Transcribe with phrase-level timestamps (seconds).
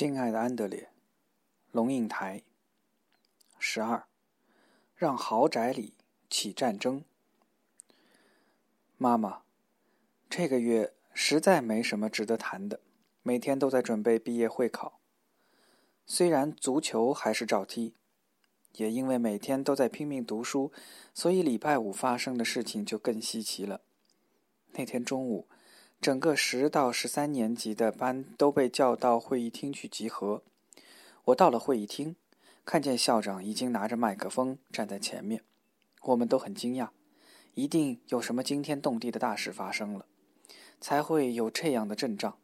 [0.00, 0.90] 亲爱的安德烈，
[1.72, 2.44] 龙应台。
[3.58, 4.06] 十二，
[4.94, 5.94] 让豪宅里
[6.30, 7.02] 起战争。
[8.96, 9.42] 妈妈，
[10.30, 12.78] 这个月实在没什么值得谈的，
[13.24, 15.00] 每天都在准备毕业会考。
[16.06, 17.96] 虽然足球还是照踢，
[18.74, 20.70] 也因为每天都在拼命读书，
[21.12, 23.80] 所以礼拜五发生的事情就更稀奇了。
[24.74, 25.48] 那天中午。
[26.00, 30.42] 整个十到十三年级的班都被叫到会议厅去集合。
[31.24, 32.14] 我到了会议厅，
[32.64, 35.42] 看见校长已经拿着麦克风站在前面。
[36.02, 36.90] 我们都很惊讶，
[37.54, 40.06] 一定有什么惊天动地的大事发生了，
[40.80, 42.38] 才会有这样的阵仗。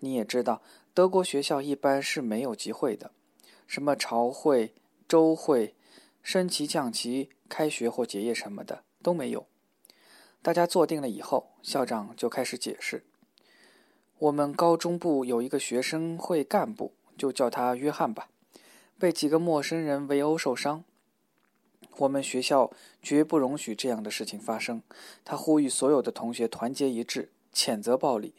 [0.00, 0.60] 你也知道，
[0.92, 3.12] 德国学校一般是没有集会的，
[3.68, 4.74] 什么朝会、
[5.08, 5.74] 周会、
[6.22, 9.46] 升旗、降旗、开学或结业什么的都没有。
[10.44, 13.02] 大家坐定了以后，校长就开始解释
[14.20, 18.28] ：“我们高中部有一个学生会干部，就叫他约翰吧，
[18.98, 20.84] 被几个陌生人围殴受伤。
[21.96, 24.82] 我们学校绝不容许这样的事情发生。
[25.24, 28.34] 他呼吁所有的同学团结一致，谴责暴力，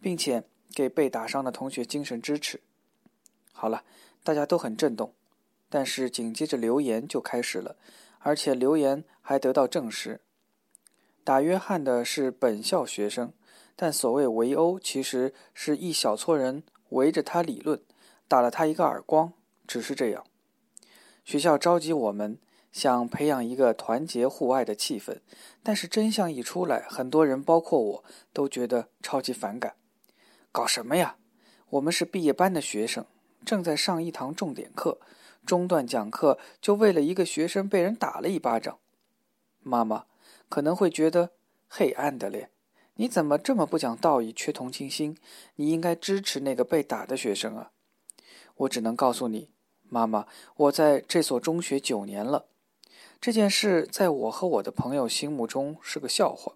[0.00, 2.62] 并且给被打伤的同学精神支持。”
[3.52, 3.84] 好了，
[4.24, 5.12] 大家都很震动，
[5.68, 7.76] 但是紧接着留言就开始了，
[8.20, 10.22] 而且留言还得到证实。
[11.30, 13.32] 打约翰的是本校学生，
[13.76, 17.80] 但所谓围殴，其实是一小撮人围着他理论，
[18.26, 19.32] 打了他一个耳光，
[19.64, 20.24] 只是这样。
[21.24, 22.36] 学校召集我们，
[22.72, 25.20] 想培养一个团结互爱的气氛，
[25.62, 29.74] 但是真相一出来，很多人，包括我都觉得超级反感。
[30.50, 31.14] 搞什么呀？
[31.68, 33.06] 我们是毕业班的学生，
[33.44, 34.98] 正在上一堂重点课，
[35.46, 38.80] 中断讲课，就为了一个学生被人打了一巴掌。
[39.60, 40.06] 妈妈。
[40.50, 41.30] 可能会觉得，
[41.68, 42.50] 黑暗的嘞，
[42.96, 45.16] 你怎么这么不讲道义、缺同情心？
[45.54, 47.70] 你应该支持那个被打的学生啊！
[48.56, 49.50] 我只能告诉你，
[49.88, 50.26] 妈妈，
[50.56, 52.46] 我在这所中学九年了，
[53.20, 56.54] 这件事在我和我的朋友心目中是个笑话。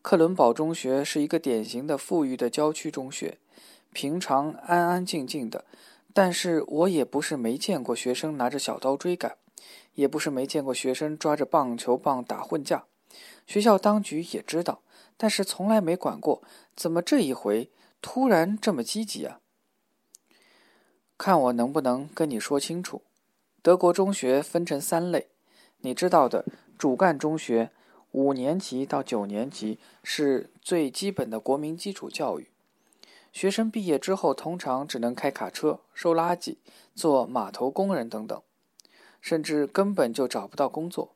[0.00, 3.38] 克伦堡中学是一个典型的富裕的郊区中学，
[3.92, 5.64] 平常安安静静的，
[6.12, 9.36] 但是我也不是没见过学生拿着小刀追赶。
[9.94, 12.84] 也不是没见过学生抓着棒球棒打混架，
[13.46, 14.82] 学校当局也知道，
[15.16, 16.42] 但是从来没管过。
[16.74, 17.70] 怎么这一回
[18.02, 19.40] 突然这么积极啊？
[21.16, 23.02] 看我能不能跟你说清楚。
[23.62, 25.28] 德国中学分成三类，
[25.78, 26.44] 你知道的，
[26.76, 27.70] 主干中学
[28.10, 32.48] 五年级到九年级是最基本的国民基础教育，
[33.32, 36.56] 学生毕业之后通常只能开卡车、收垃圾、
[36.94, 38.42] 做码头工人等等。
[39.24, 41.14] 甚至根本就找不到工作。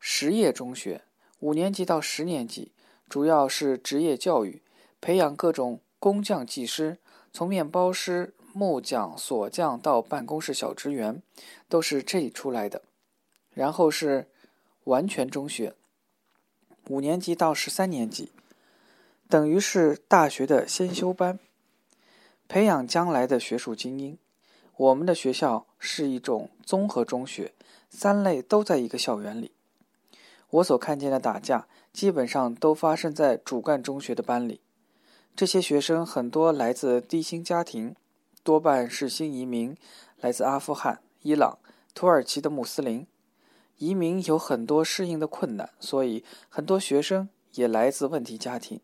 [0.00, 1.02] 实业中学
[1.38, 2.72] 五年级到十年级
[3.08, 4.60] 主要是职业教育，
[5.00, 6.98] 培养各种工匠技师，
[7.32, 11.22] 从面包师、木匠、锁匠到办公室小职员，
[11.68, 12.82] 都是这里出来的。
[13.54, 14.26] 然后是
[14.84, 15.74] 完全中学，
[16.88, 18.32] 五年级到十三年级，
[19.28, 21.38] 等于是大学的先修班，
[22.48, 24.18] 培养将来的学术精英。
[24.76, 27.54] 我们的学校是一种综合中学，
[27.88, 29.52] 三类都在一个校园里。
[30.50, 34.60] 我所看见的打架，基本上都发生在主干中学的班里。
[35.34, 37.96] 这些学生很多来自低薪家庭，
[38.42, 39.74] 多半是新移民，
[40.20, 41.58] 来自阿富汗、伊朗、
[41.94, 43.06] 土耳其的穆斯林。
[43.78, 48.80] 移民有很多适应的困难，所以很多学生也来自问题家庭。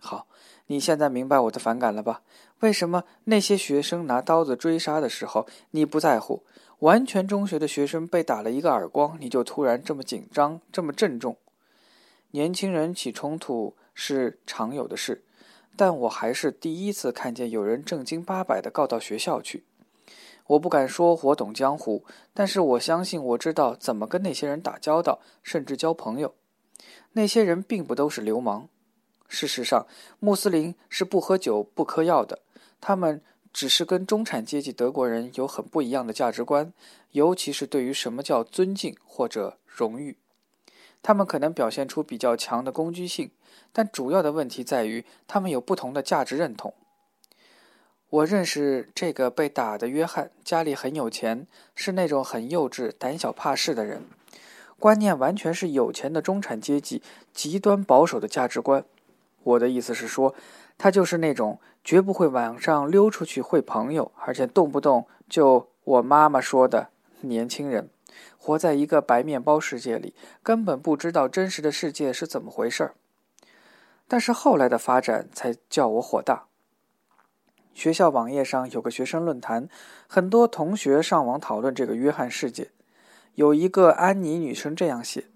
[0.00, 0.26] 好，
[0.66, 2.22] 你现在明白我的反感了吧？
[2.60, 6.42] 为什么那些学生拿刀子追杀的时候你不在乎？
[6.80, 11.36] 完全中学的学生被打了一个耳光，你就突然这么紧张，这么郑重？
[12.30, 15.24] 年轻人起冲突是常有的事，
[15.76, 19.64] 但我还是第一次看见有人正经八百的告到学校去。
[20.46, 26.34] 我不敢说我懂江湖，但是我相信我知道怎么跟那些人打交道，甚至交朋友。
[27.12, 28.68] 那些人并不都是流氓。
[29.28, 29.86] 事实上，
[30.18, 32.40] 穆斯林是不喝酒、不嗑药的。
[32.80, 33.20] 他们
[33.52, 36.72] 只是跟中产阶级德国人有很不一样的价值观，
[37.12, 40.16] 尤其是对于什么叫尊敬或者荣誉。
[41.02, 43.30] 他们可能表现出比较强的攻击性，
[43.72, 46.74] 但主要的问题在于他们有不同的价值认同。
[48.10, 54.02] 我认识这个被打的约翰，家里很有钱，是那种很幼稚、胆小怕事的人，
[54.78, 57.02] 观念完全是有钱的中产阶级
[57.34, 58.84] 极端保守的价值观。
[59.48, 60.34] 我的意思是说，
[60.76, 66.88] 他就是那种绝不会晚上溜出去会朋友，而且动不动就我妈妈说的
[67.22, 67.88] 年轻人，
[68.36, 72.94] 活在一个白面包世界里，根本不知道真实的世界是怎么回事儿。
[74.06, 76.44] 但是后来的发展才叫我火大。
[77.74, 79.68] 学校网页上有个学生论坛，
[80.08, 82.68] 很多同学上网讨论这个约翰事件。
[83.34, 85.26] 有一个安妮女生这样写：“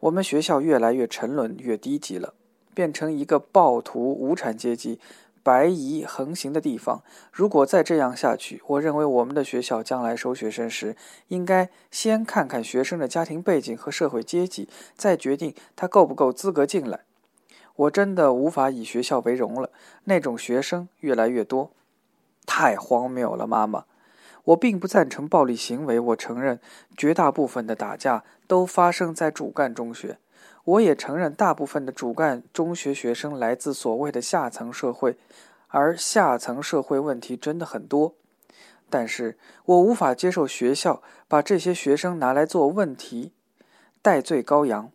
[0.00, 2.34] 我们学校越来越沉沦，越低级了，
[2.74, 4.98] 变成一个暴徒、无产阶级、
[5.42, 7.02] 白蚁横行的地方。
[7.32, 10.96] 如果再这样下去，我认为我们的学校将来收学生时，
[11.28, 17.00] 应该先看看学生的家庭背景和社会阶级，再决定他够不够资格进来。”
[17.76, 19.70] 我真的无法以学校为荣了。
[20.04, 21.70] 那种学生越来越多，
[22.44, 23.84] 太荒谬了，妈妈。
[24.44, 25.98] 我并不赞成暴力行为。
[25.98, 26.60] 我承认，
[26.96, 30.18] 绝大部分的打架都发生在主干中学。
[30.64, 35.16] 我也承认，大部分的主干中学学生来自所谓的下层社会，
[35.68, 38.14] 而下层社会问题真的很多。
[38.88, 43.32] 但是我无法接受学校把这些学生拿来做问题，
[44.02, 44.90] 戴罪羔羊。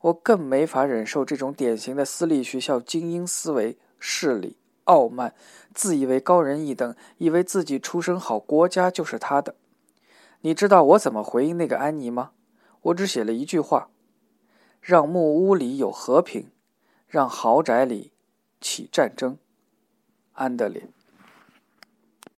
[0.00, 5.34] 我更没法忍受这种典型的私立学校精英思维、势力、傲慢，
[5.74, 9.54] 自以为高人一等，以为自己出身好，国家就是他的。
[10.42, 12.30] 你知道我怎么回应那个安妮吗？
[12.82, 13.88] 我只写了一句话：
[14.80, 16.50] 让木屋里有和平，
[17.06, 18.12] 让豪宅里
[18.60, 19.38] 起战争。
[20.32, 20.88] 安德烈。